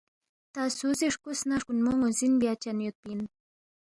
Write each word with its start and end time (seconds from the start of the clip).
تا 0.53 0.63
سُو 0.77 0.87
سی 0.99 1.05
ہرکُوس 1.09 1.39
نہ 1.47 1.53
ہرکوُنمو 1.55 1.91
ن٘وزِن 1.97 2.33
بیا 2.41 2.53
چن 2.61 2.77
یودپی 2.81 3.09
اِن 3.11 3.21